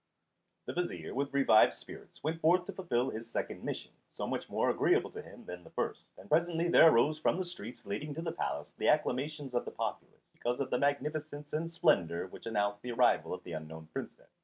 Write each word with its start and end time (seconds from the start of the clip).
]The 0.65 0.73
vizier, 0.73 1.13
with 1.13 1.31
revived 1.31 1.75
spirits, 1.75 2.23
went 2.23 2.41
forth 2.41 2.65
to 2.65 2.71
fulfil 2.73 3.11
this 3.11 3.29
second 3.29 3.63
mission, 3.63 3.91
so 4.15 4.25
much 4.25 4.49
more 4.49 4.71
agreeable 4.71 5.11
to 5.11 5.21
him 5.21 5.45
than 5.45 5.63
the 5.63 5.69
first; 5.69 6.05
and 6.17 6.27
presently 6.27 6.67
there 6.69 6.89
arose 6.89 7.19
from 7.19 7.37
the 7.37 7.45
streets 7.45 7.85
leading 7.85 8.15
to 8.15 8.21
the 8.23 8.31
palace 8.31 8.73
the 8.79 8.87
acclamations 8.87 9.53
of 9.53 9.63
the 9.63 9.69
populace 9.69 10.25
because 10.33 10.59
of 10.59 10.71
the 10.71 10.79
magnificence 10.79 11.53
and 11.53 11.69
splendour 11.69 12.25
which 12.25 12.47
announced 12.47 12.81
the 12.81 12.93
arrival 12.93 13.31
of 13.31 13.43
the 13.43 13.51
unknown 13.53 13.89
Princess. 13.93 14.31